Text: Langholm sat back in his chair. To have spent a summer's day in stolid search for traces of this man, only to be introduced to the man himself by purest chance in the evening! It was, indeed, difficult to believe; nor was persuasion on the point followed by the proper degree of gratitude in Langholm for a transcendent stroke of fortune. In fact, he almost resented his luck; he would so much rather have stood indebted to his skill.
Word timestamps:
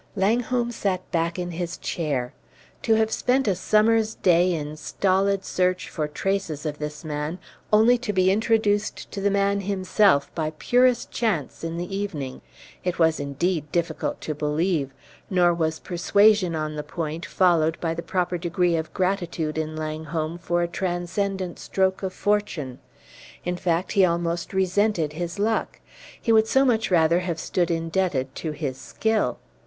Langholm 0.15 0.71
sat 0.71 1.11
back 1.11 1.37
in 1.37 1.51
his 1.51 1.77
chair. 1.77 2.33
To 2.81 2.95
have 2.95 3.11
spent 3.11 3.47
a 3.47 3.53
summer's 3.53 4.15
day 4.15 4.51
in 4.51 4.75
stolid 4.75 5.45
search 5.45 5.89
for 5.89 6.07
traces 6.07 6.65
of 6.65 6.79
this 6.79 7.05
man, 7.05 7.37
only 7.71 7.99
to 7.99 8.11
be 8.11 8.31
introduced 8.31 9.11
to 9.11 9.21
the 9.21 9.29
man 9.29 9.61
himself 9.61 10.33
by 10.33 10.53
purest 10.57 11.11
chance 11.11 11.63
in 11.63 11.77
the 11.77 11.95
evening! 11.95 12.41
It 12.83 12.97
was, 12.97 13.19
indeed, 13.19 13.71
difficult 13.71 14.19
to 14.21 14.33
believe; 14.33 14.89
nor 15.29 15.53
was 15.53 15.77
persuasion 15.77 16.55
on 16.55 16.77
the 16.77 16.81
point 16.81 17.23
followed 17.23 17.79
by 17.79 17.93
the 17.93 18.01
proper 18.01 18.39
degree 18.39 18.75
of 18.75 18.91
gratitude 18.95 19.55
in 19.55 19.75
Langholm 19.75 20.39
for 20.39 20.63
a 20.63 20.67
transcendent 20.67 21.59
stroke 21.59 22.01
of 22.01 22.11
fortune. 22.11 22.79
In 23.45 23.55
fact, 23.55 23.91
he 23.91 24.03
almost 24.03 24.51
resented 24.51 25.13
his 25.13 25.37
luck; 25.37 25.79
he 26.19 26.31
would 26.31 26.47
so 26.47 26.65
much 26.65 26.89
rather 26.89 27.19
have 27.19 27.39
stood 27.39 27.69
indebted 27.69 28.33
to 28.33 28.49
his 28.49 28.79
skill. 28.79 29.37